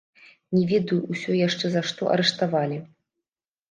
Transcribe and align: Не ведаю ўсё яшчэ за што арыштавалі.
Не 0.55 0.63
ведаю 0.71 0.97
ўсё 1.13 1.37
яшчэ 1.43 1.65
за 1.77 1.87
што 1.93 2.11
арыштавалі. 2.19 2.85